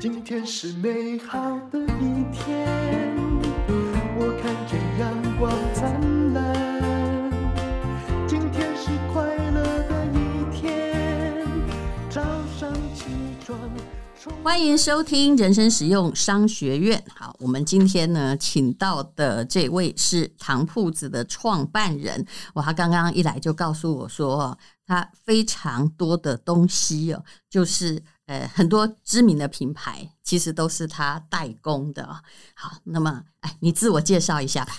[0.00, 1.38] 今天是美好
[1.70, 2.66] 的一天，
[4.16, 7.30] 我看见阳光灿烂。
[8.26, 11.46] 今天是快乐的一天，
[12.08, 12.22] 早
[12.58, 13.04] 上起
[13.44, 13.58] 床。
[14.42, 17.04] 欢迎收听人生实用商学院。
[17.14, 22.24] 好，我们今天呢，请到的这位是糖铺子的创办人。
[22.54, 24.56] 哇，他刚刚一来就告诉我说，
[24.86, 28.02] 他非常多的东西哦，就是。
[28.30, 32.08] 呃，很多知名的品牌其实都是他代工的。
[32.54, 34.72] 好，那么，哎，你自我介绍一下吧。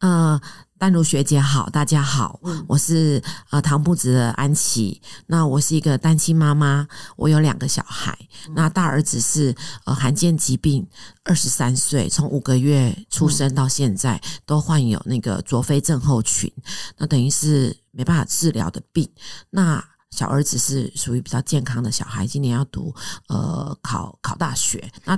[0.00, 0.40] 呃，
[0.76, 5.00] 丹如学姐好，大家好，嗯、我是呃糖铺子的安琪。
[5.28, 8.18] 那我是一个单亲妈妈，我有两个小孩。
[8.48, 10.84] 嗯、那大儿子是呃罕见疾病，
[11.22, 16.52] 二十三岁，从五个月出生到现在、嗯、都患有那个卓菲症候群，
[16.96, 19.08] 那等于是没办法治疗的病。
[19.50, 22.94] 那小儿子是属于比较健康的小孩，今年要读
[23.28, 24.90] 呃考考大学。
[25.04, 25.16] 那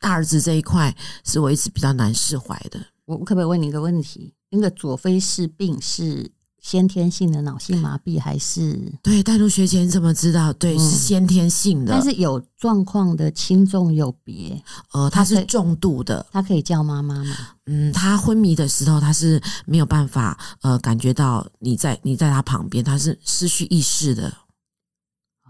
[0.00, 2.80] 大儿子这一块是我一直比较难释怀的。
[3.04, 4.34] 我可不可以问你一个问题？
[4.50, 6.32] 那个佐菲氏病是？
[6.62, 8.80] 先天性的脑性麻痹还是？
[9.02, 10.52] 对，淡如学姐你怎么知道？
[10.52, 14.62] 对，嗯、是先天性的，但是有状况的轻重有别。
[14.92, 17.36] 呃，他是重度的，他可以叫妈妈吗？
[17.66, 24.32] 嗯，他昏迷的时候他是没有办法呃感觉到你在你在他旁边，他是失去意识的。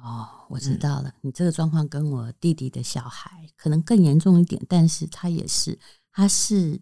[0.03, 5.79] 哦，我知道了，嗯、你这个状况跟我弟弟的小孩可能更严重一点，但是他也是，
[6.11, 6.81] 他是。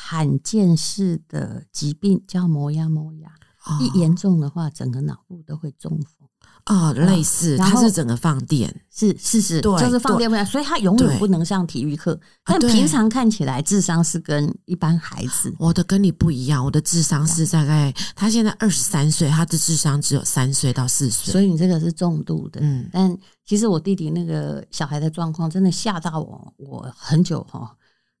[0.00, 3.28] 罕见式的疾病叫磨牙磨牙，
[3.66, 6.28] 哦、一严重的话，整个脑部都会中风。
[6.66, 12.18] 哦，类似，它是整个放电，是是是，对就是放电不了，所以他永远不能上体育课。
[12.44, 22.60] 但平常看起来智商是跟一般孩子，我的跟你不一样，我的智商是大概他现在二十三岁，他的智商只有三岁到四岁，所以你这个是重度的。
[22.62, 27.74] 嗯，但其实我弟弟那个小孩的状况真的吓到我，我很久哈。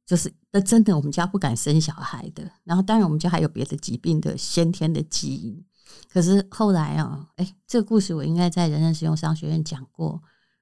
[0.08, 2.42] 就是，那真的，我们家不敢生小孩的。
[2.64, 5.62] 然后，当然，我们家还有别的疾病的先天的基因。
[6.10, 10.18] 可是后来啊，哎，这个故事我应该在人人实用商学院讲过，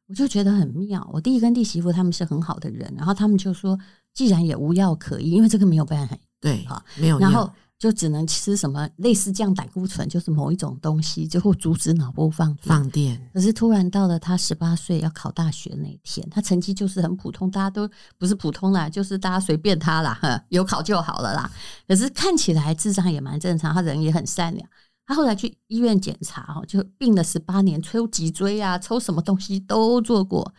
[0.08, 1.08] 我就觉得很妙。
[1.12, 3.78] 我弟跟弟媳妇他们是很好的人，然后他们就说，
[4.12, 7.48] 既然也无药可医，因为这个没有办法，对，哈，没有，然后。
[7.78, 12.59] 就只能吃什么类似降胆固醇，就是某一种东西，就会阻止脑部放电。
[12.62, 13.31] 放电。
[13.34, 17.86] 可是突然到了他十八岁要考大学那天，他成绩就是很普通，大家都
[18.16, 21.50] 不是普通啦，就是大家随便他啦， 有考就好了啦。
[21.86, 24.66] 可是看起来智商也蛮正常，他人也很善良。
[25.06, 30.54] 他后来去医院检查，哦，就病了十八年，抽脊椎啊，抽什么东西都做过。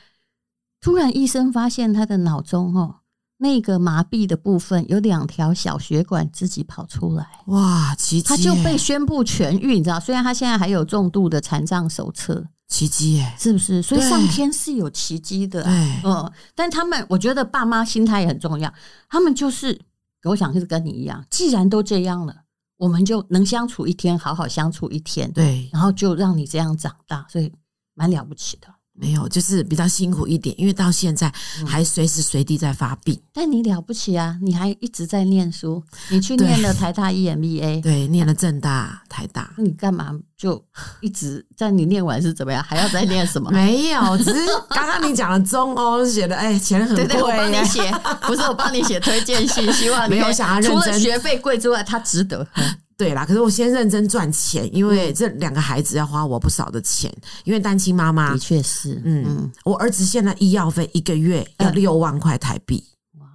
[0.79, 3.01] 突然医生发现他的脑中，哈。
[3.39, 7.93] 那个麻痹的部分有两条小血管自己跑出来，哇！
[7.95, 9.99] 奇迹，他就被宣布痊愈，你知道？
[9.99, 13.81] 虽然他现在还有重度的残障手册，奇迹耶，是不是？
[13.81, 16.31] 所以上天是有奇迹的，对，嗯。
[16.55, 18.73] 但他们，我觉得爸妈心态也很重要。
[19.07, 19.79] 他们就是，
[20.23, 22.35] 我想是跟你一样，既然都这样了，
[22.77, 25.69] 我们就能相处一天，好好相处一天，对。
[25.71, 27.53] 然后就让你这样长大，所以
[27.93, 28.67] 蛮了不起的。
[28.99, 31.31] 没有，就是比较辛苦一点，因为到现在
[31.65, 33.13] 还随时随地在发病。
[33.13, 39.53] 嗯、但你了不起啊，你还一直在念书，你去念了台大 EMBA，对，念了正大、台大。
[39.57, 40.63] 你干嘛就
[41.01, 42.63] 一直在你念完是怎么样？
[42.63, 43.49] 还要再念什么？
[43.53, 47.05] 没有，只是刚刚你讲的中欧写的，哎，钱很贵。
[47.05, 47.91] 对对，我帮你写，
[48.21, 50.71] 不是我帮你写推荐信， 希望你没有想要认真。
[50.71, 52.47] 除了学费贵之外，它值得。
[52.97, 57.13] 对啦，可是我先认真赚钱，因为这两个孩子要花我不少的钱。
[57.43, 62.83] 因为单亲妈妈的确是，嗯，嗯我儿子现在医药费一个月要六万块台币，
[63.19, 63.27] 哇，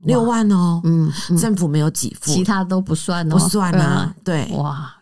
[0.00, 4.92] 六万哦，嗯，嗯政府没有给付，其他都不算哦，不算啊，嗯、对，哇，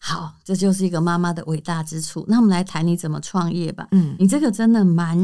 [0.00, 2.24] 好，这就是一个妈妈的伟大之处。
[2.26, 5.16] 那我们来谈你怎么创业吧，嗯，你这个真的蛮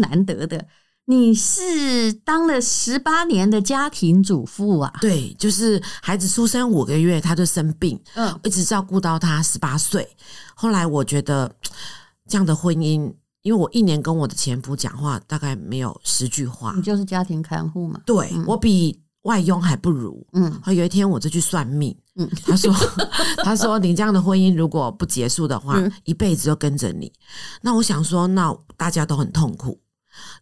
[0.00, 0.64] 难得的。
[1.04, 4.92] 你是当了十八年的家庭主妇啊？
[5.00, 10.08] 对，就是孩子出生五个月他就生病，嗯，一直照顾到他十八岁。
[10.54, 11.52] 后来我觉得
[12.28, 13.12] 这样的婚姻，
[13.42, 16.72] 因为我一年跟我的前夫讲话大概没有十句话。
[16.76, 18.00] 你就是家庭看护嘛？
[18.06, 20.24] 对，嗯，我比外佣还不如。
[20.34, 22.72] 嗯，有一天我就去算命，嗯，他说
[23.42, 27.12] 他说你这样的婚姻如果不结束的话，嗯，一辈子就跟着你。
[27.60, 29.80] 那我想说，那大家都很痛苦。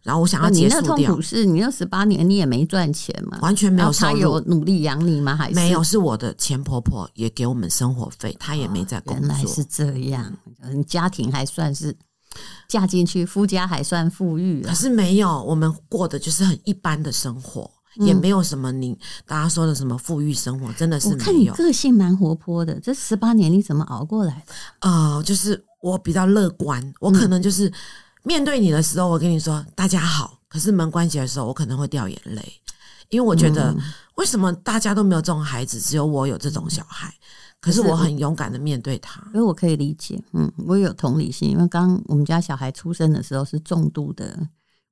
[0.03, 0.95] 然后我想要结束掉。
[0.95, 3.37] 你那痛苦是你那十八年你也没赚钱嘛？
[3.41, 4.13] 完全没有收入。
[4.13, 5.35] 他有努力养你吗？
[5.35, 5.83] 还是没有？
[5.83, 9.27] 是我的前婆婆也给我们生活费，她也没在工作。
[9.27, 10.33] 原来是这样，
[10.71, 11.95] 你家庭还算是
[12.67, 14.61] 嫁进去，夫家还算富裕。
[14.61, 21.19] 可是没有，我们过的就是很一般的生活，也没有什么你大家说的什么富裕生活，真的是没有。
[21.19, 24.53] 我看你个性蛮活泼的，这十八年你怎么熬过来的？
[24.89, 27.71] 呃，就是我比较乐观，我可能就是。
[28.23, 32.61] 面对你的时候，我跟你说大家好，可是门关起来的时候，我可能会掉眼泪，
[33.09, 33.75] 因为我觉得
[34.15, 37.13] 为什么大家都没有这种孩子，只有我有这种小孩。
[37.59, 44.35] 可是我很勇敢的面对他，因为我可以理解，嗯，我有同理心，因为刚我们家小孩出生的时候是重度的，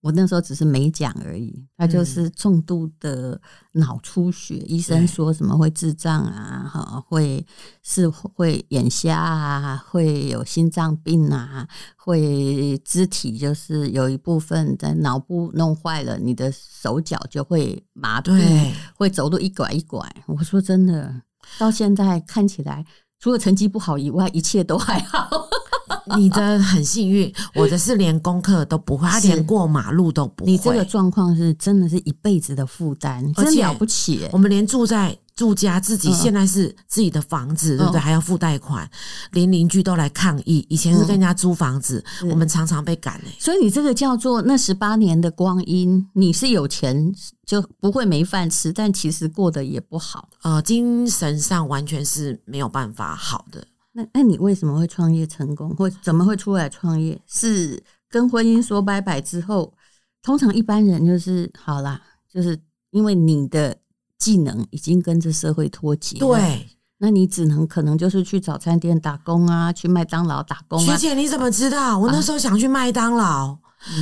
[0.02, 3.40] 我那时候只是没讲而已，他就是重度的
[3.74, 7.46] 脑出血，医生说什么会智障啊，哈，会
[7.84, 11.68] 是会眼瞎啊，会有心脏病啊，
[11.98, 20.10] 会肢体就是有一部分在脑部弄坏了，你的手脚就会麻痹，会走路一拐一拐。
[20.28, 21.24] 我说真的。
[21.58, 22.86] 到现在看起来，
[23.20, 25.30] 除了成绩不好以外，一切都还好。
[26.18, 30.52] 你的很幸运，我的是连功课都不会，他连过马路都不会。
[30.52, 34.28] 你这个状况是真的是一辈子的负担，真了不起。
[34.32, 35.18] 我们连住在。
[35.40, 38.02] 住家自己现在是自己的房子，嗯、对不对？
[38.02, 38.92] 还要付贷款，嗯、
[39.32, 40.66] 连邻居都来抗议。
[40.68, 43.34] 以前是跟人家租房子，嗯、我们常常被赶哎。
[43.40, 47.10] 所以你这个叫做那十八年的光阴，你是有钱
[47.46, 50.28] 就不会没饭吃，但其实过得也不好。
[50.42, 53.66] 呃，精神上完全是没有办法好的。
[53.94, 57.18] 那那你为什么会创业成功，或怎么会出来创业？
[57.26, 59.74] 是跟婚姻说拜拜之后，
[60.22, 62.60] 通常一般人就是好啦，就是
[62.92, 63.78] 因为你的。
[64.20, 66.68] 技能已经跟这社会脱节，对，
[66.98, 70.86] 那你只能可能就是去早餐店打工啊，去麦当劳打工啊。
[70.86, 71.98] 学姐，你怎么知道？
[71.98, 73.58] 我那时候想去麦当劳，啊、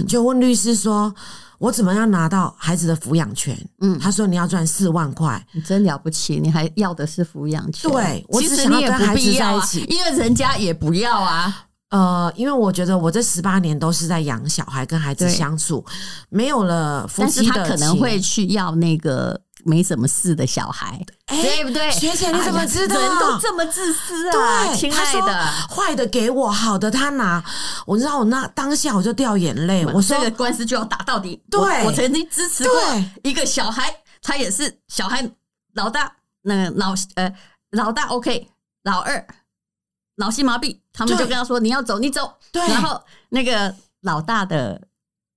[0.08, 1.14] 就问律师说，
[1.60, 3.56] 我怎么样拿到孩子的抚养权？
[3.82, 7.90] 嗯，他说你要赚四万块，你真了不起，你还要的是抚养权？
[7.92, 11.66] 对，我只想要跟孩子在一起，因为人家也不要啊。
[11.90, 15.94] 呃，因为我觉得我这十八年都是在养小孩，跟孩子相处，对
[16.30, 19.40] 没有了夫妻的，但是他可能会去要那个。
[19.68, 21.92] 没什么事的小孩，欸、对不对？
[21.92, 22.98] 学姐，你怎么知道？
[22.98, 24.66] 人都这么自私啊！
[24.66, 27.44] 对，亲爱的，坏的给我，好的他拿。
[27.86, 29.86] 我知道，我那当下我就掉眼泪。
[29.88, 31.44] 我说，这个官司就要打到底。
[31.52, 32.74] 对，我，我曾经支持过
[33.24, 35.30] 一个小孩，他也是小孩
[35.74, 37.36] 老大，那个老呃
[37.72, 38.50] 老大 OK，
[38.84, 39.28] 老二
[40.16, 44.82] 脑性麻痹，他们就跟他说：“你要走，你走。”对，然后那个老大的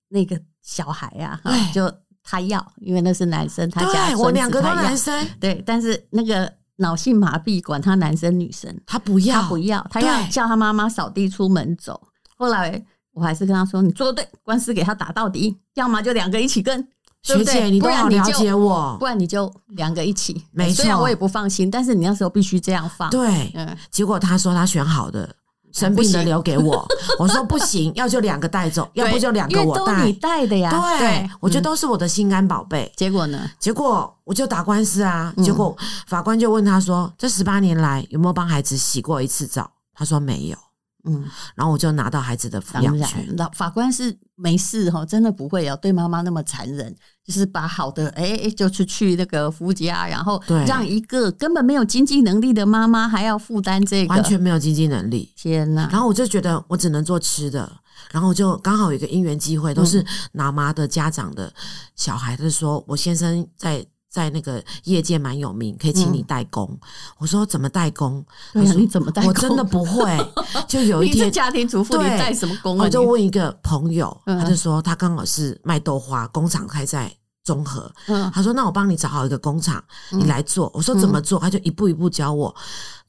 [0.08, 1.92] 那个小孩呀、啊，对就。
[2.30, 12.00] 他要，因为那是男生，他家我两个都男生，对，但是那个脑性麻痹，管他男生女生，他不要，他不要，他要叫他妈妈扫地出门走。
[12.36, 12.80] 后来
[13.12, 16.86] 我还是跟他说：“你做的对，官司给他打到底，要么就两个一起跟。”
[17.22, 20.42] 学姐，你都好了解我，不然你就两个一起。
[20.52, 23.10] 没错，虽然我也不放心，但是你那时候必须这样放。
[23.10, 25.28] 对，嗯，结果他说他选好的。
[25.72, 26.86] 生病的留给我，
[27.18, 29.98] 我说不行，要就两个带走，要不就两个我带。
[29.98, 32.90] 都你带的呀，对，我觉得都是我的心肝宝贝。
[32.96, 33.50] 结果呢？
[33.58, 35.76] 结果我就打官司啊，结果
[36.06, 40.56] 法官就问他说：“这十八年来有没有帮孩子洗过一次澡？”他说没有。
[41.04, 41.24] 嗯，
[41.54, 43.34] 然后我就拿到孩子的抚养权。
[43.36, 46.94] 老法官是没事哈，真的不会有对妈妈那么残忍，
[47.24, 55.32] 就是把好的哎，就是去那个夫家，然后让一个根本没有经济能力的妈妈还要负担这个，完全没有经济能力。
[55.36, 55.88] 天哪！
[55.90, 57.70] 然后我就觉得我只能做吃的，
[58.10, 61.52] 然后就刚好有一个因缘机会，都是拿妈的家长的
[61.96, 63.86] 小孩，就是说我先生在。
[64.10, 66.68] 在那个业界蛮有名，可以请你代工。
[66.72, 66.78] 嗯、
[67.18, 68.24] 我说怎么代工？
[68.52, 69.28] 他说你怎么代工？
[69.28, 70.18] 我真的不会。
[70.66, 72.84] 就有一天，家庭主妇，你代什么工啊？
[72.84, 77.10] 我就问一个朋友，他就说他刚好是卖豆花，工厂开在。
[77.42, 80.66] 综合，嗯，他说：“那我帮你找好一个工厂，你来做。
[80.66, 82.54] 嗯”我说：“怎么做？”他就一步一步教我。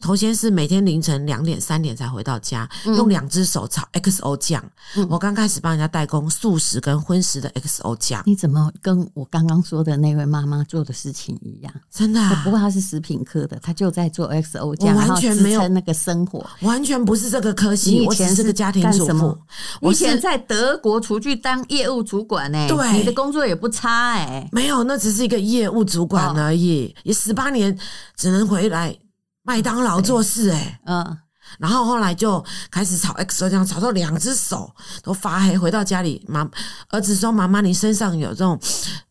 [0.01, 4.63] 头先是每天凌晨两点、三点才回到家，嗯、用两只手炒 XO 酱。
[4.95, 8.23] 嗯、我刚开始帮人家代工素食跟荤食的 XO 酱。
[8.25, 11.73] 你怎么跟我刚刚说的那位妈妈做的事情一样？
[11.91, 12.41] 真的、啊？
[12.43, 18.03] 不过她是食品科的，她就在做 XO 酱，完全没有那个生活，完全不是这个科系。
[18.05, 19.37] 我以前是个家庭主妇，
[19.79, 22.67] 我以前在德国厨具当业务主管呢、欸。
[22.67, 24.49] 对，你的工作也不差哎、欸。
[24.51, 27.77] 没有，那只是一个业务主管而已，哦、也十八年
[28.15, 28.97] 只能回来。
[29.43, 31.17] 麦当劳做事哎、欸，嗯，
[31.59, 34.71] 然后后来就开始炒 XO 酱，炒到两只手
[35.01, 35.57] 都发黑。
[35.57, 36.47] 回到家里，妈
[36.89, 38.59] 儿子说：“妈妈，你身上有这种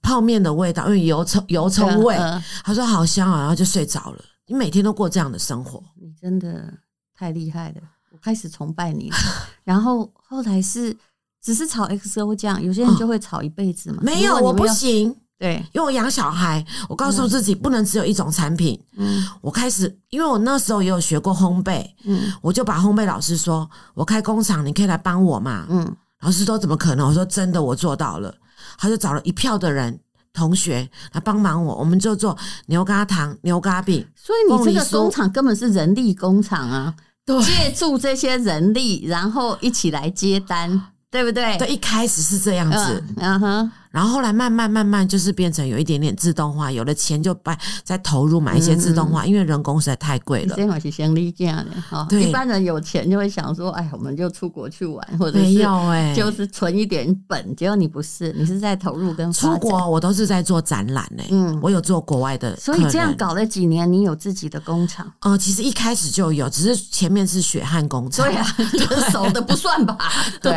[0.00, 2.16] 泡面的味道，因为油葱油葱味。
[2.16, 4.24] 嗯嗯”他说：“好香啊！”然后就睡着了。
[4.46, 6.72] 你每天都过这样的生活，你真的
[7.14, 7.82] 太厉害了！
[8.12, 9.16] 我开始崇拜你了。
[9.64, 10.96] 然后后来是
[11.42, 13.98] 只是炒 XO 酱，有些人就会炒一辈子嘛。
[14.02, 15.16] 嗯、没有，我不行。
[15.40, 18.78] 对，因为我养小孩，我告诉自己不能只有一种产品。
[18.98, 25.66] 嗯，我开始，因为我那时候也有学过烘焙，嗯，我就把烘焙老师说，我开工厂，你可以来帮我嘛。
[25.70, 27.08] 嗯，老师说怎么可能？
[27.08, 28.34] 我说真的，我做到了。
[28.76, 29.98] 他就找了一票的人
[30.34, 34.06] 同学来帮忙我，我们就做牛轧糖、牛轧饼。
[34.14, 36.94] 所以你这个工厂根本是人力工厂啊，
[37.24, 40.88] 对，借助这些人力，然后一起来接单。
[41.12, 41.58] 对不对？
[41.58, 43.72] 对，一开始是这样子，嗯哼。
[43.90, 50.54] 然后后来慢慢慢慢就是变成有一点点自动化，有了钱就把再投入买一些自动化，嗯、因为人工实在太贵了。
[50.56, 52.06] 这是先例这样的哈。
[52.12, 57.54] 一般人有钱就会想说，哎，我们就出国去玩，或者是没有哎，就是存一点本。
[57.56, 61.22] 结果你不是，你是在投入跟出国，我都是在做展览呢。
[61.30, 65.04] 嗯，我有做国外的，所以这样搞了几年，你有自己的工厂？
[65.22, 68.24] 哦、呃，其实一开始就有，只是前面是血汗工厂。
[68.24, 68.46] 对啊，
[69.10, 69.98] 熟的不算吧？
[70.40, 70.52] 对。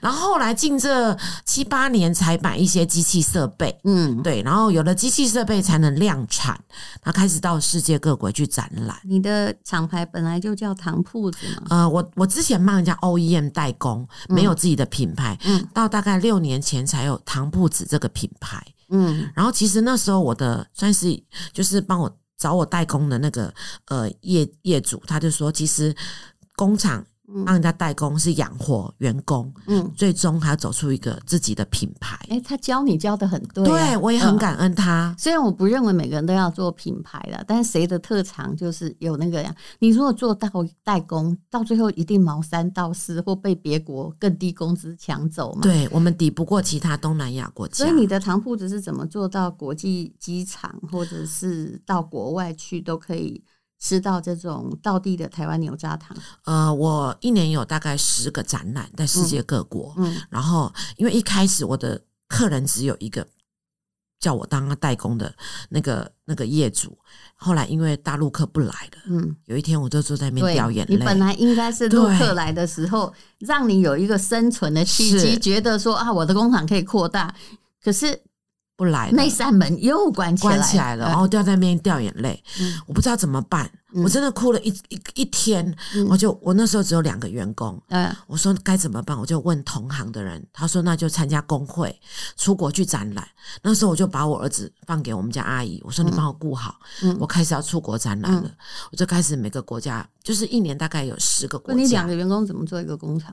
[0.00, 3.78] 然后后来近这七八年才买一些机器设备。
[3.84, 6.58] 嗯，对，然后有了机器设备才能量产，
[7.00, 8.98] 他开始到世界各国去展览。
[9.04, 11.66] 你的厂牌本来就叫糖铺子嘛？
[11.70, 23.52] 呃，我我之前帮人家 OEM 代工，没有自己的品牌，嗯，到大概六年前才有糖铺子这个品牌，嗯，然后其实那时候我的算是就是帮我找我代工的那个
[23.88, 25.94] 呃业业主，他就说其实
[26.56, 27.04] 工厂。
[27.44, 32.16] 帮人家代工是养活员工，嗯，最终还要走出一个自己的品牌。
[32.28, 35.14] 哎、欸，他教你教的很对、啊，对我也很感恩他、嗯。
[35.18, 39.54] 虽然我不认为每个人都要做品牌的，但是谁的特长就是有那个呀。
[39.78, 40.48] 你如果做到
[40.84, 45.62] 代工，到最后一定毛三到四，或被别国更低工资抢走嘛？
[45.62, 47.84] 对，我们抵不过其他东南亚国家。
[47.84, 53.42] 所以你的糖铺子是怎么做到国际机场，或者是到国外去都可以？
[53.82, 63.26] 吃到这种道地的台湾牛轧糖，呃，我一年有大概十个展览在世界各国，嗯，嗯，然后因为一开始我的客人只有一个，
[64.20, 65.34] 叫我当他代工的
[65.68, 66.96] 那个那个业主，
[67.34, 70.96] 后来因为大陆客不来了，嗯，有一天我就坐在那边掉眼泪。
[70.96, 77.34] 你本来应该是陆客来的时候，让你有一个生存的契机，觉得说啊，我的工厂可以扩大，
[77.82, 78.22] 可是。
[78.82, 91.96] 不来，那扇门又关起来，关起来了，然后掉在那边掉眼泪，嗯，我不知道怎么办，嗯，我真的哭了一一一天，嗯，我就我那时候只有两个员工，嗯，我说该怎么办，我就问同行的人，他说那就参加工会，
[92.36, 93.24] 出国去展览。
[93.62, 98.56] 那时候我就把我儿子放给我们家阿姨，我说你帮我顾好，嗯，我开始要出国展览了，嗯，
[98.90, 101.80] 我就开始每个国家，就是一年大概有十个国家。
[101.80, 103.32] 你两个员工怎么做一个工厂？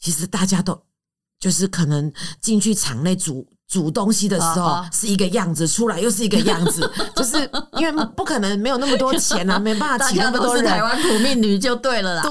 [0.00, 0.82] 其实大家都
[1.38, 2.10] 就是可能
[2.40, 3.46] 进去场内煮。
[3.72, 7.38] 煮东西的时候是一个样子，出来又是一个样子， 就是
[7.78, 10.62] 因为不可能没有那么多钱啊，没办法请那么多人。
[10.66, 12.22] 台湾苦命女就对了啦。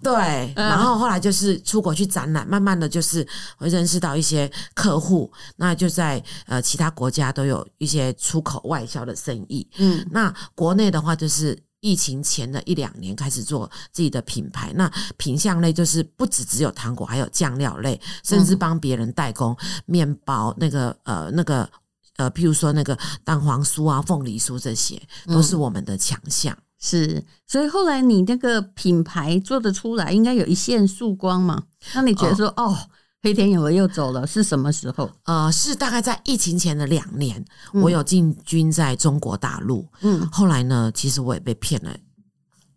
[0.00, 3.26] 对对，然后后来就是出国去展览，慢慢的就是
[3.58, 9.68] 会认识到一些客户，那就在呃其他国家都有一些出口外销的生意。
[9.76, 11.58] 嗯，那国内的话就是。
[11.80, 19.56] 疫情前的一两年开始做自己的品牌，那品相类就是不只只有糖果，还有酱料类，甚至帮别人代工
[19.86, 21.68] 面包，那个呃那个
[22.16, 26.54] 呃，譬如说那个蛋黄酥啊、凤梨酥这些，都是我们的强项。
[26.54, 26.62] 嗯。
[26.82, 31.64] 是，所以后来你那个品牌做得出来，应该有一线曙光嘛？
[31.94, 32.64] 那你觉得说哦？
[32.64, 32.78] 哦
[33.22, 35.10] 黑天鹅又走了，是什么时候？
[35.24, 39.86] 呃，是大概在疫情前的两年，嗯，我有进军在中国大陆。
[40.00, 41.94] 嗯，后来呢，其实我也被骗了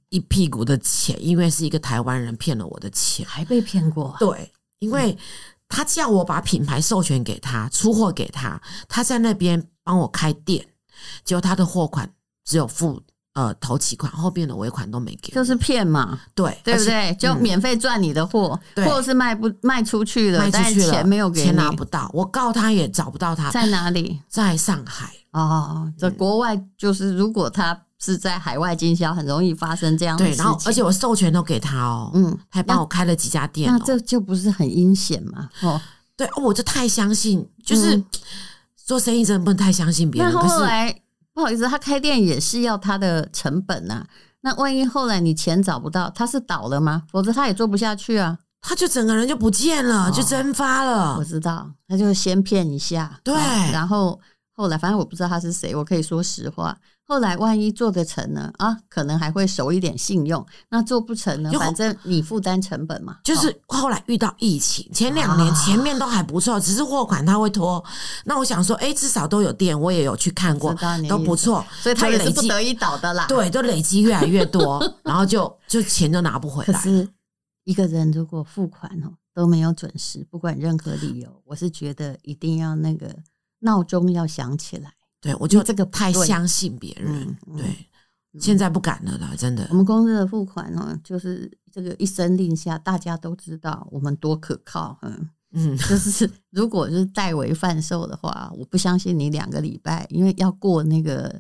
[0.10, 4.18] 一屁股的钱，因为是一个台湾人骗了我的钱，还被骗过啊？
[4.20, 5.18] 对，因为
[5.70, 10.68] 他叫我把品牌授权给他，出货给他，他在那边帮我开店，
[11.24, 13.02] 结果他的货款只有付。
[13.34, 17.16] 呃，投期款后边的尾款都没给，就是骗嘛，对，对不对？
[17.16, 22.08] 就免费赚你的货，或者是卖不卖出去了，但是钱没有给你，钱拿不到。
[22.14, 24.22] 我告他也找不到他，在哪里？
[24.30, 30.38] 在上海哦，在国外就是，如果他是在海外经销，很容易发生这样的事情。
[30.38, 35.50] 对，然后而且我授权都给他哦，嗯，还帮我开了几家店，那这就不是很阴险吗？
[35.64, 35.82] 哦，
[36.16, 38.00] 对，我就太相信，就是
[38.86, 40.32] 做生意真的不能太相信别人。
[40.32, 40.96] 那后来。
[41.34, 44.08] 不好意思，他开店也是要他的成本呐、啊。
[44.42, 47.04] 那万一后来你钱找不到，他是倒了吗？
[47.12, 48.38] 否则他也做不下去啊。
[48.62, 51.18] 他就整个人就不见了，哦、就蒸发了。
[51.18, 53.34] 我知道，他就先骗一下，对，
[53.72, 54.20] 然后
[54.56, 56.78] 后来反正我不知道他是谁，我可以说实话。
[57.14, 58.52] 后来万一做得成呢？
[58.58, 60.44] 啊，可能还会守一点信用。
[60.70, 61.52] 那做不成呢？
[61.60, 63.20] 反正你负担成本嘛。
[63.24, 67.84] 就是后来遇到疫情，前两年前面都还不错，只是货款他会拖。
[68.26, 70.76] 那我想说，哎，至少都有店，我也有去看过，
[71.08, 71.64] 都不错。
[71.84, 73.28] 所以他也是不得已倒的啦。
[73.28, 76.74] 对，都累积越来越多， 然后就就钱就拿不回来。
[76.74, 77.08] 可是
[77.64, 83.16] 一个人如果付款哦都没有准时，不管任何理由，我是觉得一定要那个
[83.60, 84.94] 闹钟要响起来。
[85.24, 87.66] 对，我就这个太相信别人，嗯、对、
[88.34, 89.66] 嗯，现在不敢了啦，真的。
[89.72, 95.30] 我们公司的付款呢，就是这个一声令下，大家都知道我们多可靠，嗯。
[95.56, 101.40] 嗯，就是如果是代为贩售的话，我不相信你两个礼拜，因为要过那个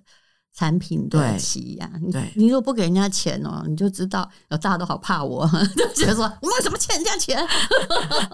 [0.53, 7.43] 产品的期呀，对，你如果不给人家钱哦，你就知道，大家都好怕我， 就觉得说我为什么欠人家钱？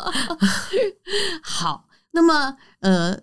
[1.41, 3.17] 好，那么呃，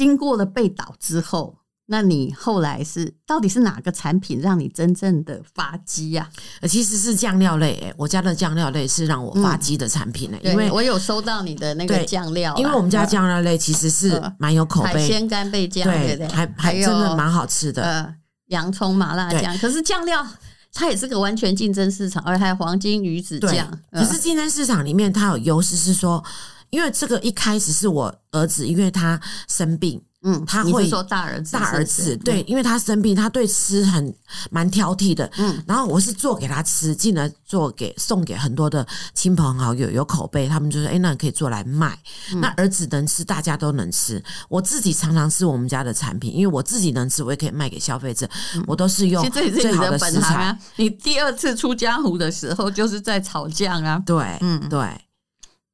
[0.00, 1.58] 经过了被倒之后。
[1.92, 6.30] 那你后来是到底是哪个产品让你真正的发迹呀？
[6.60, 17.82] 呃，其实是酱料类，我家的酱料类是让我发迹的产品呢，因为我有收到你的那个酱料，因为我们家酱料类其实是蛮有口碑，海鲜干贝酱，对对，还还真的蛮好吃的。
[17.82, 18.14] 呃，
[18.46, 20.24] 洋葱麻辣酱，可是酱料
[20.72, 23.68] 它也是个完全竞争市场，而还有黄金鱼子酱。
[23.90, 26.22] 可是竞争市场里面它有优势是说，
[26.70, 30.00] 因为这个一开始是我儿子，因为他生病。
[30.22, 34.14] 嗯，他会说大儿子，大儿子对，因为他生病，他对吃很
[34.50, 35.24] 蛮挑剔的。
[35.38, 41.98] 嗯，然后我是做给他吃，进来做给送给很多的亲朋好友，有口碑，他们就说：“哎，那你可以做来卖。”
[42.36, 44.22] 那儿子能吃，大家都能吃。
[44.50, 48.28] 我自己常常吃我们家的产品，因为我自己能吃，我也可以卖给消费者。
[48.66, 50.54] 我都是用最好的食材。
[50.76, 54.02] 你第二次出江湖的时候，就是在炒酱啊？
[54.04, 54.86] 对，嗯，对。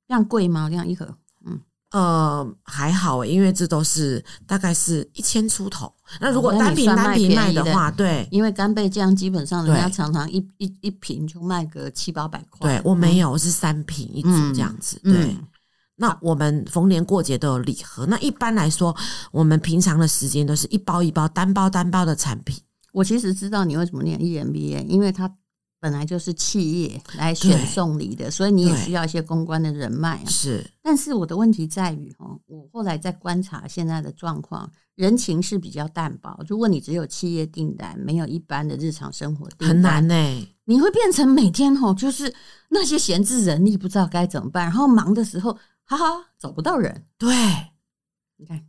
[0.08, 0.68] 这样贵吗？
[0.70, 1.06] 这样一盒？
[1.44, 1.60] 嗯
[1.92, 5.90] 呃，还好，因为这都是大概是一千出头。
[6.20, 12.68] 那如果单瓶单瓶卖的话，对，因为干贝酱基本上人家常常一一一瓶就卖个七八百块。
[12.68, 15.00] 对，我没有，我是三瓶一组这样子。
[15.04, 15.36] 对，
[15.94, 18.04] 那我们逢年过节都有礼盒。
[18.06, 18.94] 那一般来说，
[19.30, 22.60] 我们平常的时间都是一包一包、单包单包的产品。
[22.92, 25.32] 我其实知道你为什么念 EMBA，因为它。
[25.86, 30.24] 本来就是企业来选送礼的，所以你也需要一些公关的人脉啊。
[30.26, 36.36] 是，但是我的问题在于哦，我后来在观察现在的状况，人情是比较淡薄。
[36.48, 40.48] 如果你只有企业订单，没有一般的日常生活订单，很难呢、欸。
[40.64, 42.34] 你会变成每天哦，就是
[42.70, 46.04] 那些闲置人力不知道该怎么办，然后忙的时候，哈哈，
[46.36, 47.04] 找不到人。
[47.16, 47.28] 对，
[48.38, 48.60] 你看。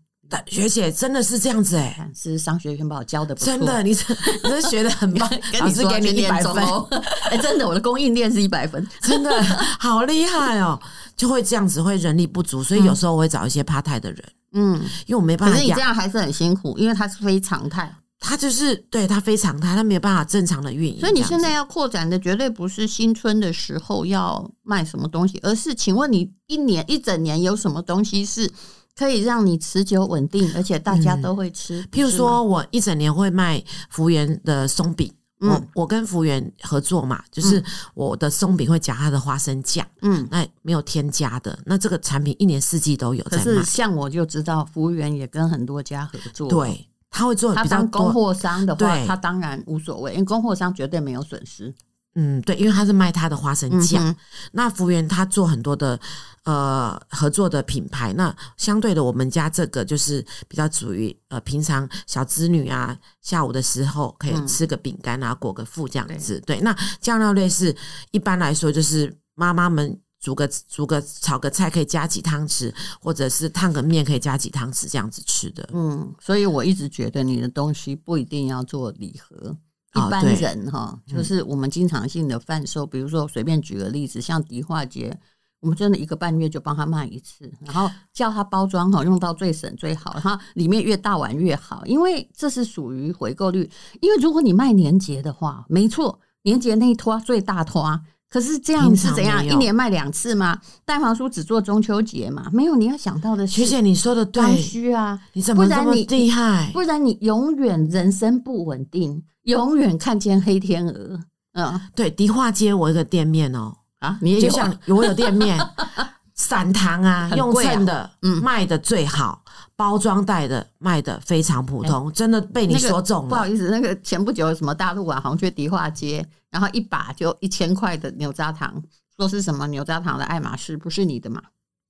[0.47, 5.29] 学姐真的是这样子哎、欸，是商学院把我教的不错，真的，你真你是学的很 棒，
[5.59, 6.87] 老师给你一百分哦，
[7.31, 9.41] 哎，真的，我的供应链是一百分，真的
[9.79, 10.79] 好厉害哦，
[11.15, 28.51] 就会这样子，会人力不足，所以有时候我会找一些 part time 的人，嗯，因为我没办法，可是你这样还是很辛苦，因为它是非常态，它就是对它非常态，它没有办法正常的运营，所以你现在要扩展的绝对不是新春的时候要卖什么东西，而是请问你一年一整年有什么东西是？
[28.97, 31.81] 可以让你持久稳定，而且大家都会吃。
[31.81, 43.43] 嗯、譬如说，我一整年会卖福源的松饼，嗯、我我跟福源合作嘛，就是我的松饼会夹它的花生酱，嗯，那没有添加的，那这个产品一年四季都有在卖。
[43.43, 47.63] 可是像我就知道，福源也跟很多家合作，对，他会做比较。
[47.63, 51.71] 他当供货商的话，对他当然无所谓，因为供货商绝对没有损失。
[52.19, 54.15] 嗯，对，因为他是卖他的花生酱。
[54.53, 55.99] 那福源他做很多的
[56.43, 66.39] 呃合作的品牌，那相对的，我们家这个就是比较属于呃平常小子女啊，下午的时候可以吃个饼干啊，裹个腹这样子。
[66.39, 67.75] 嗯、对，那酱料类是
[68.09, 75.69] 一般来说就是妈妈们煮个煮个炒个菜可以加几汤匙，或者是烫个面可以加几汤匙这样子吃的。
[75.71, 79.55] 嗯，所以我一直觉得你的东西不一定要做礼盒。
[79.95, 85.17] 一般人哈，哦、就是我们经常性的贩售，嗯、比如说我随便举个例子，像迪化街，
[85.61, 93.67] 我们真的一个半月就帮他卖一次，然后叫他包装哈，用到最省最好，然后里面越大碗越好，因为这是属于回购率。
[94.01, 99.43] 因为如果你卖年节的话，没错，年节那一拖最大拖，可是这样是怎样？
[99.43, 100.59] 一年卖两次吗？
[100.85, 102.49] 蛋黄酥只做中秋节嘛？
[102.53, 106.69] 没有，你要想到的是，学姐你说的对，刚需啊，你怎么这么厉害？
[106.73, 109.23] 不然你永远人生不稳定。
[109.47, 111.19] 永远看见黑天鹅，
[111.53, 115.57] 嗯，对，迪化街我一个店面哦，啊，你也有，就像我有店面，
[116.35, 119.41] 散糖啊，用称的，嗯，卖的最好，
[119.75, 123.29] 包装袋的卖的非常普通，真的被你说中了。
[123.29, 128.83] 不好意思，那个前不久有什么大陆网红去迪化街，然后一把就一千块的牛轧糖，
[129.15, 131.41] 说是什么牛轧糖的爱马仕，不是你的吗？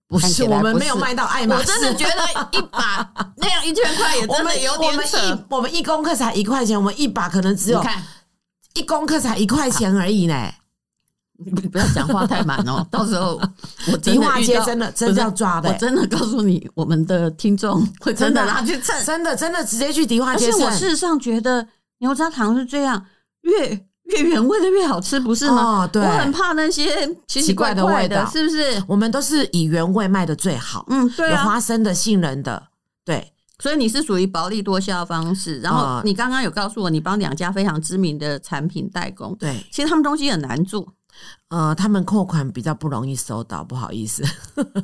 [0.08, 1.62] 不是，我们没有卖到爱马仕。
[1.62, 5.18] 我真的觉得一把 那样一千块也真的有点扯。
[5.18, 8.02] 我们一我们一公克才一块钱，我们一把可能只有看
[8.74, 10.50] 一公克才一块钱而已呢。
[11.40, 13.40] 你不要讲话太满哦， 到时候
[13.92, 15.70] 我迪化街真的真的要抓的。
[15.70, 20.48] 我真的告诉你，我们的听众 会真的拿去称，真的真的直接去迪化街。
[20.48, 21.68] 而且我事实上觉得
[22.00, 23.06] 牛轧糖是这样，
[23.42, 23.87] 越。
[24.16, 25.84] 越原味的越好吃，不是吗？
[25.84, 28.82] 哦，对，我很怕那些奇奇怪怪的味道，是不是？
[28.88, 30.86] 我们都是以原味卖的最好。
[30.90, 32.68] 嗯，对啊，有花生的、杏仁的，
[33.04, 33.34] 对。
[33.60, 35.60] 所以你是属于薄利多销方式。
[35.60, 39.36] 然后你刚刚有告诉我，你帮两家非常知名的产品代工。
[39.38, 40.88] 对，其实他们东西很难做。
[41.50, 44.24] 呃，他们扣款比较不容易收到，不好意思。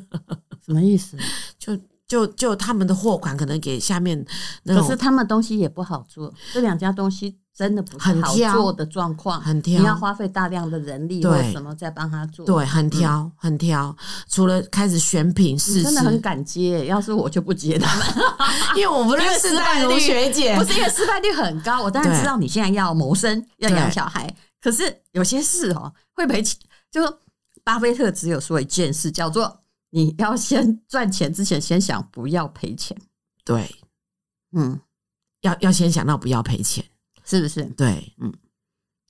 [0.66, 1.16] 什么意思？
[1.58, 1.78] 就。
[2.06, 4.22] 就就他们的货款可能给下面
[4.64, 13.96] 那种，可是他们东西也不好做，这两家东西真的不是好做的状况，很挑，你要花费大量的人力或什么在帮他做，对，很挑，嗯、很挑。
[14.28, 18.06] 除了开始选品试，真的很敢接，要是我就不接他们，
[18.76, 21.82] 因为我不认识淡如学姐， 不是因为失败率很高。
[21.82, 26.58] 我当然知道你现在要谋生，要养小孩，可是有些事哦会赔钱。
[26.90, 27.00] 就
[27.62, 29.60] 巴菲特只有说一件事，叫做。
[29.90, 32.96] 你要先赚钱之前，先想不要赔钱。
[33.44, 33.72] 对，
[34.50, 34.80] 嗯，
[35.42, 36.84] 要要先想到不要赔钱，
[37.24, 37.64] 是不是？
[37.64, 38.32] 对，嗯，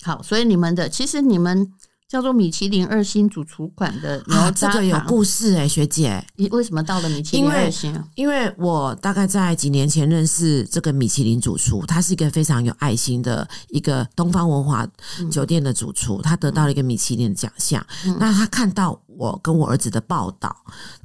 [0.04, 1.72] 好，所以你们的其实你们。
[2.08, 8.04] 叫做米其林二星主厨款的牛轧糖，这个有故事哎、欸，学姐，你为什么到了米其林二星啊？
[8.14, 14.86] 因为我大概在几年前认识这个米其林主厨，他是一个非常有爱心的一个东方文华
[15.30, 17.84] 酒店的主厨，他得到了一个米其林的奖项。
[18.20, 20.54] 那他看到我跟我儿子的报道，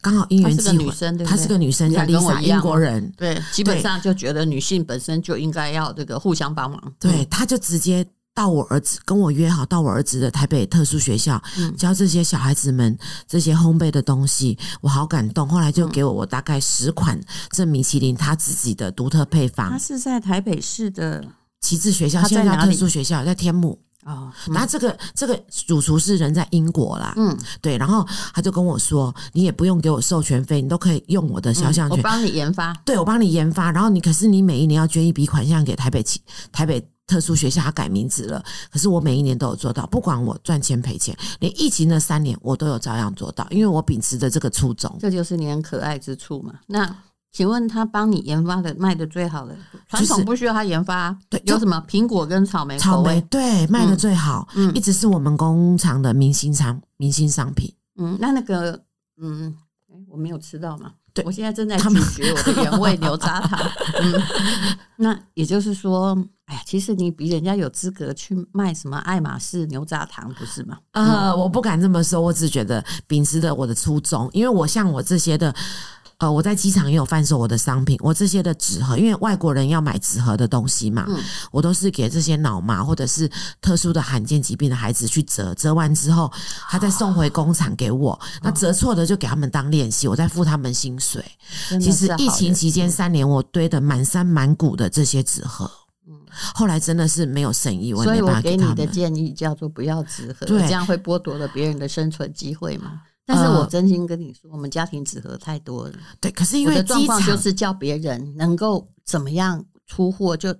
[0.01, 8.05] 刚好因缘际会，女生对，她是个女生，叫 Lisa，英国人，对，基本上就觉得女性本身就应该要这个互相帮忙，对，他就直接。
[8.39, 12.97] 到我儿子跟我约好，到我儿子的台北特殊学校、嗯、教这些小孩子们
[13.28, 15.45] 这些烘焙的东西，我好感动。
[15.45, 17.19] 后来就给我我大概十款
[17.52, 19.69] 这米其林他自己的独特配方。
[19.69, 21.21] 他是在台北市的
[21.60, 23.78] 旗帜学校，现在叫特殊学校，在天母。
[24.06, 27.78] 哦，然后这个这个主厨是人在英国啦，嗯，对。
[27.78, 32.73] 然后他就跟我说，你也不用给我授权费，你都可以用我的肖像权，嗯、我帮你研发。
[32.86, 33.69] 对，我帮你研发。
[33.69, 36.21] 然后你可是你每一年要捐一笔款项给台北旗
[36.54, 36.89] 台北。
[37.10, 44.95] 特殊学校它改名字了，可是我每一年都有做到，不管我赚钱赔钱，连疫情那三年我都有照样做到，因为我秉持着这个初衷。
[45.00, 46.54] 这就是你很可爱之处嘛。
[46.67, 46.95] 那
[47.32, 49.56] 请问他帮你研发的卖的最好的
[49.88, 52.78] 传统不需要他研发，对，有什么苹果跟草莓？
[52.78, 57.74] 草莓对，卖的最好，嗯，一直是我们工厂的明星商明星商品。
[57.98, 58.80] 嗯，那那个
[59.22, 59.56] 嗯，
[60.08, 60.91] 我没有吃到嘛。
[61.21, 61.84] 对，我现在正在咀
[62.23, 63.60] 嚼我的原味牛轧糖。
[64.01, 64.21] 嗯，
[64.97, 66.17] 那也就是说。
[66.45, 70.79] 哎呀，其实你比人家有资格去卖什么爱马仕牛轧糖，不是吗？
[70.93, 75.53] 呃，我不敢这么说，我只觉得秉持着我的初衷，因为我像我这些的。
[76.19, 81.17] 呃，我在机场也有贩售我的商品，我这些的纸盒，因为外国人要买纸盒的东西嘛，嗯，
[81.49, 83.29] 我都是给这些脑麻或者是
[83.62, 86.29] 特殊的罕见疾病的孩子去折，折完之后，
[86.69, 91.23] 他再送回工厂给我，哦，那折错的就给他们当练习，我再付他们薪水。
[91.79, 95.71] 其实疫情期间三年，我堆得满山满谷的这些纸盒，
[96.05, 96.13] 嗯，
[96.53, 97.93] 后来真的是没有生意。
[97.93, 103.03] 所以我给你的建议叫做不要纸盒，对，这样会剥夺了别人的生存机会嘛。
[103.31, 105.93] 但是我真心跟你说，我们家庭纸盒太多了。
[106.19, 110.51] 对，可是因为我的状况就是叫别人能够怎么样出货，就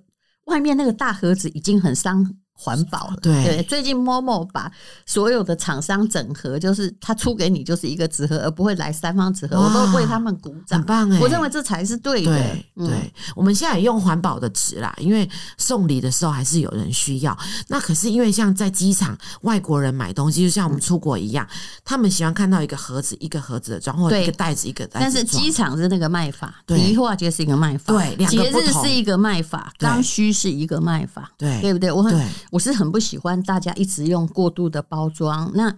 [0.44, 2.24] 外面那个大盒子已经很伤。
[2.62, 4.70] 环保了， 对，对，最近 Momo 把
[5.06, 11.18] 所有的厂商整合，就是他出给你就是一个纸盒，而不会来三方纸盒，我都为他们鼓掌，很棒哎！
[11.20, 12.30] 我认为这才是对的。
[12.76, 17.36] 对，我们现在也用环保的纸啦，因为送礼的时候还是有人需要。
[17.68, 25.04] 那可是因为像在机场，外国人买东西，就像我们出国一样，嗯、他们喜欢看到一个盒子一个盒子的装，或者一个袋子一个袋子。
[25.04, 28.42] 但是机场是那个卖法，迪化街是一个卖法，对，两个。
[28.42, 31.90] 节日是一个卖法，刚需是一个卖法，对，对不对？
[31.90, 32.20] 我很。
[32.50, 35.50] 我是很不喜欢大家一直用过度的包装。
[35.54, 35.74] 那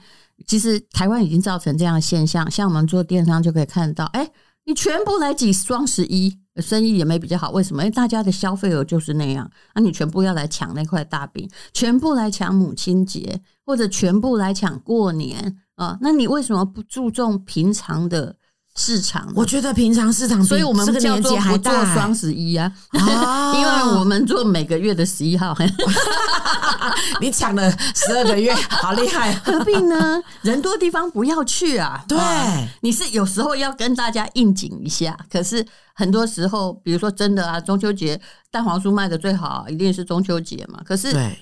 [0.46, 4.30] 其实台湾已经造成这样的现象，像我们做电商就可以看到，哎，
[4.64, 7.50] 你全部来挤双十一，生意也没比较好。
[7.50, 7.82] 为什么？
[7.82, 9.50] 因为大家的消费额就是那样。
[9.74, 15.98] 那你全部要来抢那块大饼，全部来抢母亲节，或者全部来抢过年啊？
[16.00, 18.36] 那你为什么不注重平常的？
[18.76, 25.56] 市场，我觉得平常市场，所以我们这个年纪还做双十一啊，哦、 因为我们做每个月的十一号。
[27.20, 29.32] 你抢了十二个月，好厉害！
[29.44, 30.20] 何必呢？
[30.42, 32.02] 人多地方不要去啊。
[32.08, 40.80] 对、哦，你是有时候要跟大家应景一下，可是很多时候，比如说真的啊，中秋节蛋黄酥卖的最好，一定是中秋节嘛。
[40.84, 41.38] 可是对，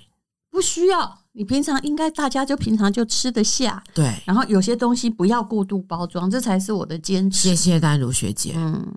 [0.61, 1.18] 不需要。
[1.33, 4.14] 你平常应该大家就平常就吃得下，对。
[4.27, 7.49] 然后有些东西不要过度包装，这才是我的坚持。
[7.49, 8.53] 谢谢丹如学姐。
[8.55, 8.94] 嗯，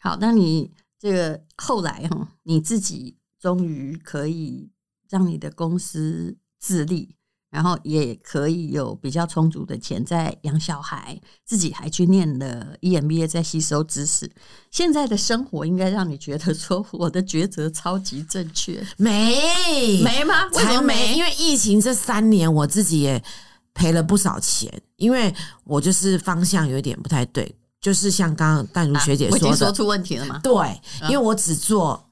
[0.00, 4.68] 好，那你这个后来哈，你自己终于可以
[5.08, 7.16] 让你的公司自立。
[7.50, 14.30] 然后也可以有比较充足的钱在养小孩，自己还去念了 EMBA，在吸收知识。
[14.70, 18.86] 现在的生活应该让你觉得说，我的抉择超级正确。
[18.98, 20.46] 没没吗？
[20.52, 21.14] 为什么没？
[21.14, 23.22] 因为疫情这三年，我自己也
[23.72, 25.34] 赔了不少钱，因为
[25.64, 30.38] 我就是方向有一点不太对，就是像刚刚淡如学姐说的，啊、我已经说出问题了吗？
[30.42, 32.10] 对，因为我只做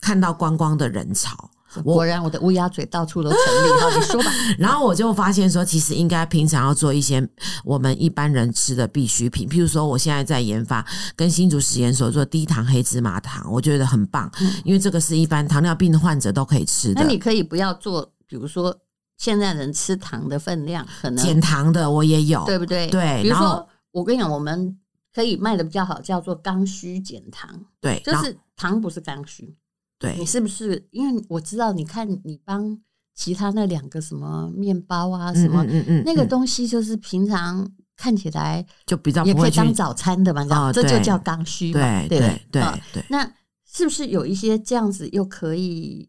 [0.00, 1.50] 看到观光的人潮。
[1.84, 3.80] 我果然我的乌鸦嘴到处都成立。
[3.80, 4.30] 好，你说吧。
[4.58, 7.26] 然后我就发现说，其实应该平常要做一些
[7.64, 10.84] 我们一般人吃的必需品，譬如说，我现在在研发
[11.16, 17.02] 跟新竹实验所做低糖黑芝麻糖，我觉得很棒，嗯、因为这个是一般糖尿病的患者都可以吃的。
[17.02, 18.76] 那你可以不要做，比如说
[19.16, 22.86] 现在人吃糖的分量可能减糖的，我也有，对不对？
[22.88, 23.22] 对。
[23.22, 24.78] 比如说，我跟你讲，我们
[25.14, 27.48] 可以卖的比较好，叫做刚需减糖，
[27.80, 29.56] 对，就是糖不是刚需。
[29.98, 30.86] 对，你是不是？
[30.90, 32.78] 因为我知道，你看你帮
[33.14, 43.04] 其他那两个什么面包啊，什么，嗯嗯嗯，那个东西就是平常看起来就比较也可以当早餐的嘛，哦、这就叫刚需嘛，对对对对。
[43.10, 43.28] 那
[43.66, 46.08] 是不是有一些这样子又可以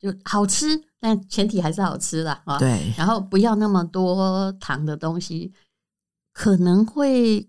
[0.00, 0.82] 就好吃？
[0.98, 2.42] 但前提还是好吃啦。
[2.46, 2.58] 啊。
[2.58, 5.52] 对，然后不要那么多糖的东西，
[6.32, 7.48] 可能会。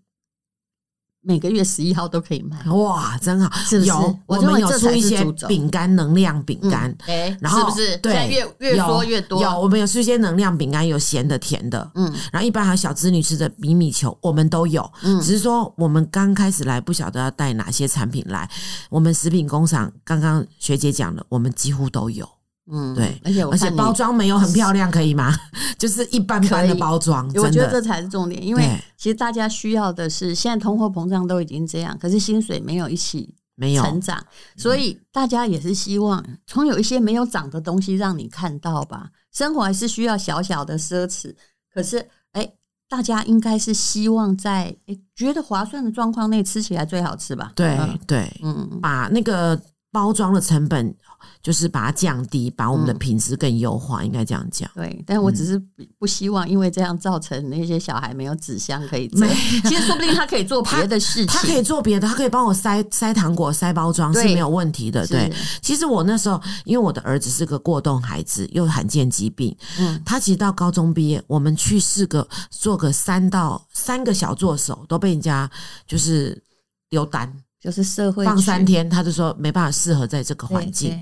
[1.27, 3.51] 每个月十一号都可以卖，哇，真好！
[3.57, 3.89] 是不是？
[3.89, 7.97] 有，我们有出一些饼干，能量饼干，哎、嗯，然后是不是？
[7.97, 9.41] 对，越越说越多。
[9.43, 14.89] 有，我们有出一些能量饼干，有咸的、甜的，嗯，然后一般还有小资女吃的米米球，我们都有。
[15.03, 18.49] 嗯，只是说我们刚开始来，不晓得要带哪些产品来。
[18.89, 22.25] 我们食品工厂刚刚学姐讲了，我们几乎都有。
[22.69, 25.33] 嗯，对，而且而且包装没有很漂亮，可以吗？
[25.79, 28.45] 就是一般般的包装，我觉得这才是重点。
[28.45, 34.21] 因为其实大家需要的是，现在通货膨胀都已经这样，可是薪水没有一起没有成长，
[34.57, 39.11] 所以大家也是希望从有一些没有涨的东西让你看到吧。
[39.31, 41.33] 生活还是需要小小的奢侈，
[41.73, 42.51] 可是哎，
[42.89, 47.53] 大家应该是希望在哎觉得划算的状况内吃起来最好吃吧？
[47.55, 49.57] 对对，嗯，把那个。
[49.97, 50.95] 包装的成本
[51.41, 54.69] 就是把它降低，把我们的品质更优化，嗯、应该这样讲。
[54.75, 55.59] 对，但我只是
[55.97, 59.27] 不希望因为这样造成那些小孩没有纸箱可以没。
[59.67, 65.07] 其实说不定他可以做别的事情，他可以做别的，他可以帮我塞塞糖果、塞包装是没有问题的。
[65.07, 75.49] 对，其实我那时候因为我的儿子是个过动孩子，又罕见疾病，嗯，他其实到高中毕业，我们去四个做个三到三个小助手都被人家
[75.87, 76.43] 就是
[76.89, 77.33] 丢单。
[77.59, 80.95] 就是社会放三天，他就说没办法适合在这个环境。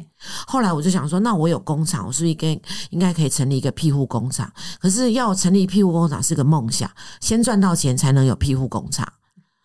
[0.48, 4.50] 后来我就想说，那我有工厂，我是不是应该应该可以成立一个庇护工厂？
[4.80, 6.89] 可是要成立庇护工厂是个梦想，
[7.20, 9.06] 先赚到钱才能有庇护工厂。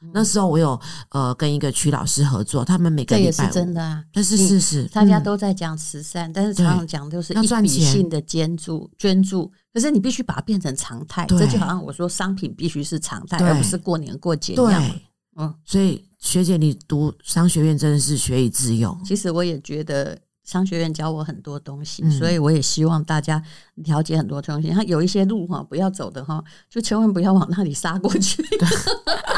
[0.03, 0.79] 嗯、那时候我有
[1.11, 11.24] 呃跟一个曲老师合作，他们每个礼拜这也是真的啊，但是事实大家都在讲慈善，嗯、但是常常讲就是一笔性的捐助捐助，可是你必须把它变成常态。
[11.29, 14.83] 这就好像我说商品必须是常态，而不是过年过节一样。
[15.37, 16.05] 嗯，所以。
[16.20, 18.96] 学姐，你读商学院真的是学以致用。
[19.04, 23.42] 其实我也觉得商学院教我很多东西，嗯、所以我也希望大家
[23.76, 24.68] 了解很多东西。
[24.68, 28.42] 它有一些路哈，不要走的哈，就千万不要往那里杀过去。
[28.42, 28.59] 对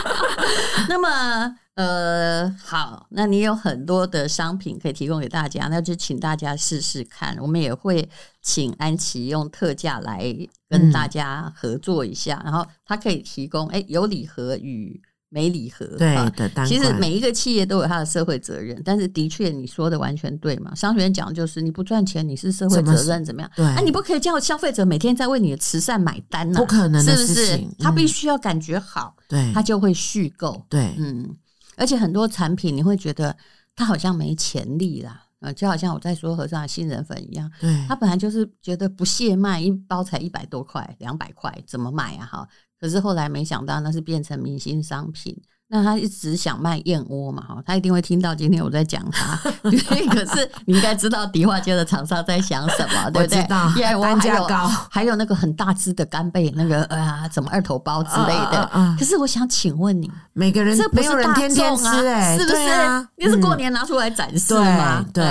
[0.88, 7.38] 那么呃，好，那你有很多的商品可以提供给大家，那就请大家试试看。
[7.40, 8.06] 我们也会
[8.42, 10.34] 请安琪用特价来
[10.68, 15.00] 跟大家合作一下，嗯、然后他可以提供哎有礼盒与。
[15.32, 16.66] 没礼盒，对的。
[16.66, 20.74] 其实每一个企业都有它的社会责任，但是的确你说的完全对嘛。
[20.74, 23.50] 商学院讲就是你不赚钱，你是社会责任怎么样？
[23.56, 26.60] 对，啊，你不可以叫消费者每天在为你的慈善买单呢？
[26.60, 27.82] 不可能的事情，是不是？
[27.82, 30.62] 他必须要感觉好，对，他就会续购。
[30.68, 31.34] 对，嗯，
[31.76, 33.34] 而且很多产品你会觉得
[33.74, 42.26] 他好像没潜力啦，呃，就好像我在说和尚的杏仁粉一样，对，他本来就是觉得不屑卖，一包才一百多块、两百块，怎么买啊？
[42.26, 42.48] 哈，
[42.82, 45.34] 可是后来没想到那是变成明星商品。
[45.68, 49.34] 那他一直想卖燕窝嘛，哈，他一定会听到今天我在讲他。
[49.62, 53.80] 可是你应该知道迪化街的厂商在想什么，对不对？
[53.80, 58.70] 燕窝单价高，还有那个很大只的干贝，那个啊，什么二头包之类的。
[58.98, 63.06] 可是我想请问你，每个人这没有人天天吃，哎，是不是？
[63.16, 65.02] 你是过年拿出来展示吗？
[65.14, 65.24] 对，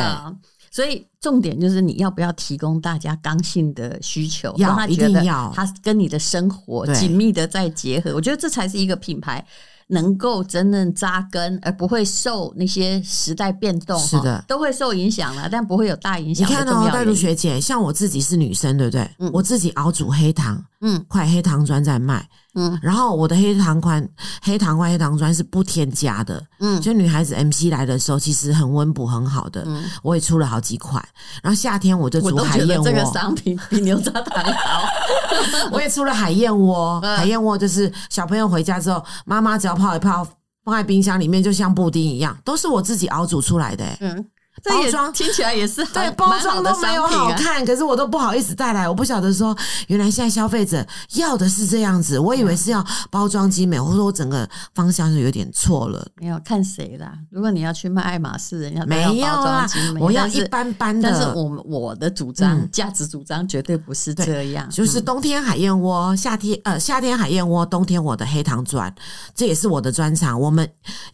[0.72, 5.22] 所以重点就是你要不要提供大家刚性的需求，让他觉得
[5.54, 8.16] 他跟你的生活紧密的在结合。
[8.16, 9.46] 我觉得这才是一个品牌。
[9.88, 16.50] 能够真正扎根，而不会受那些时代变动，是的，都会受影响了，但不会有大影响。
[16.50, 19.02] 你看哦，黛如学姐，像我自己是女生，对不对？
[19.20, 22.26] 嗯，我自己熬煮黑糖，嗯，块黑糖砖在卖。
[22.54, 24.06] 嗯，然后我的黑糖块、
[24.42, 26.44] 黑糖块、黑糖砖是不添加的。
[26.60, 29.64] 嗯，就女孩子 MC 来的时候，其实很温补，很好的。
[29.66, 31.04] 嗯，我也出了好几款。
[31.42, 34.84] 然后夏天我就煮海燕窝，这个商品比牛轧糖好。
[35.72, 40.28] 我也出了海燕窝，海燕窝就是小朋友回家之后，妈妈只要泡一泡，
[40.66, 43.86] 放在冰箱里面，就像布丁一样，都是我自己熬煮出来的。
[44.02, 44.26] 嗯，
[44.64, 48.88] 包装听起来也是对，包装都没有好看，可是我都不好意思带来。
[48.88, 49.56] 我不晓得说，
[49.88, 56.06] 原来现在消费者要的是这样子，我以为是要包装精美，或者说我整个方向就有点错了。
[56.18, 57.14] 没有看谁啦？
[57.30, 59.68] 如果你要去卖爱马仕，人家没有啊，
[60.00, 61.10] 我要一般般的。
[61.10, 64.70] 但是我我的主张，价值主张绝对不是这样。
[64.70, 68.94] 就是冬天海燕窝，夏天呃夏天海燕窝，冬天我的黑糖砖，
[69.34, 70.40] 这也是我的专长。
[70.40, 70.70] 我们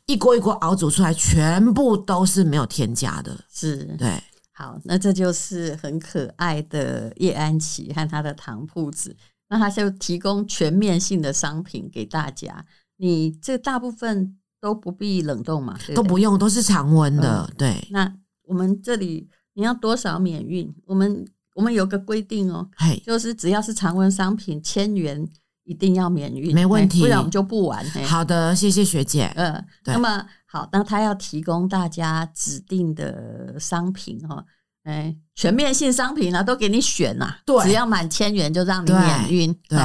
[0.05, 3.37] 一锅一锅熬煮出来，全部都是没有添加的。
[3.52, 4.21] 是对，
[4.52, 9.15] 好，那这就是很可爱的叶安琪和他的糖铺子，
[9.50, 12.65] 那他就提供全面性的商品给大家。
[12.97, 15.95] 你这大部分都不必冷冻嘛，对不对？
[15.95, 17.47] 都不用，都是常温的。
[17.47, 18.12] 嗯、对，那
[18.43, 20.73] 我们这里你要多少免运？
[20.86, 25.28] 我们我们有个规定哦，嘿就是只要是常温商品，千元
[25.65, 27.86] 一定要免运，没问题，不然我们就不玩。
[28.06, 29.32] 好的，谢谢学姐。
[29.36, 30.26] 嗯、呃，那么。
[30.49, 34.43] 好，那他要提供大家指定的商品哈，
[34.83, 39.77] 哎，全面性商品啊，都给你选呐，对，只要满千元就让你免运，对，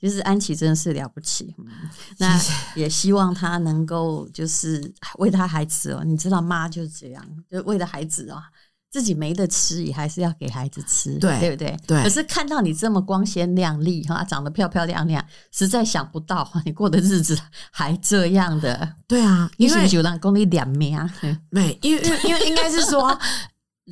[0.00, 1.54] 其实安琪真的是了不起，
[2.18, 2.40] 那
[2.74, 8.42] 也希望他能够就是为他孩子哦，你知道妈就是这样，就为了孩子哦。
[8.90, 11.76] 自己没得吃，也还是要给孩子吃，对，对不对？
[11.86, 12.02] 对。
[12.02, 17.38] 可是看到你这么光鲜亮丽哈，长得漂漂亮亮，实在想不到 你过的日子
[17.70, 18.94] 还这样的。
[19.06, 21.08] 对啊，因为九郎公你两命啊。
[21.50, 23.16] 没，因为因为因为应该是说，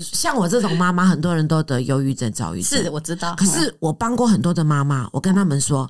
[0.00, 2.82] 像我这种妈妈，很多人都得忧郁症、躁郁症。
[2.82, 3.36] 是，我知道。
[3.36, 5.88] 可是我帮过很多的妈妈，我跟他们说，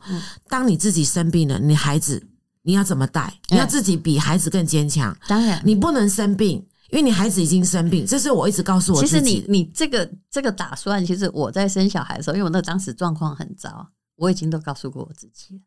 [0.50, 2.22] 当你自己生病了，你孩子
[2.60, 3.32] 你要怎么带？
[3.48, 5.16] 你要自己比孩子更坚强。
[5.26, 6.62] 当然，你不能生病。
[6.90, 9.12] 因为你孩子已经生病，这是我一直告诉我自己。
[9.12, 15.60] 其实你你这个这个打算，其实我在生小孩的时候，因为我那当时状况很糟，我已经都告诉过我自己了，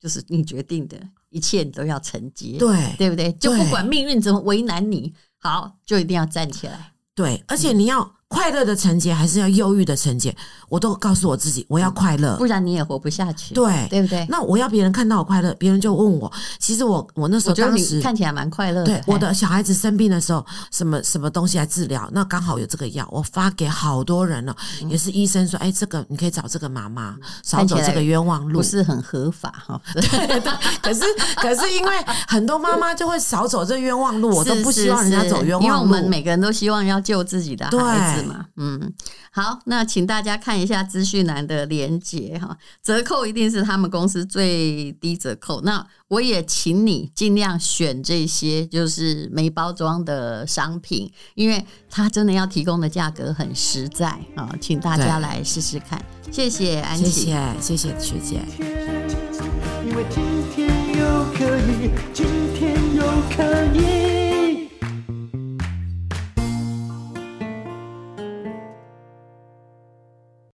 [0.00, 0.96] 就是你决定的
[1.28, 3.32] 一切你都要承接，对对不对？
[3.32, 6.92] 就不管命运怎么为难你，好，就一定要站起来。
[7.14, 8.19] 对，而且你要。
[8.30, 10.34] 快乐的承接还是要忧郁的承接，
[10.68, 13.52] 我都告诉我自己，我要快乐，不然你也活不下去。
[13.52, 14.24] 对，对不对？
[14.28, 16.32] 那我要别人看到我快乐，别人就问我。
[16.60, 18.86] 其实我我那时候当时看起来蛮快乐的。
[18.86, 24.56] 对，我的小孩子生病的时候，什么什么东西来治疗，那刚好有这个药，我发给好多人了。
[24.88, 29.80] 也是医生说，哎，这个你可以找这个妈妈，少走这个冤枉路，不是很合法哈。
[29.92, 31.02] 对对，可是
[31.42, 31.90] 可是因为
[32.28, 38.92] 很多妈妈就会少走这冤枉路，我都不希望人家走冤枉路，因为我们每个人都希望要救自己的孩子嘛，嗯。
[39.32, 45.60] 好，那请大家看一下资讯栏的连接哈，折扣一定是他们公司最低折扣。
[45.60, 56.04] 那我也请你尽量选这些就是没包装的商品，因为它真的要提供的价格很实在啊，请大家来试试看。
[56.32, 58.40] 谢谢安琪，谢谢谢谢学姐。
[59.84, 60.22] 因为今
[60.54, 63.02] 天又可以，今天又
[63.34, 63.99] 可以。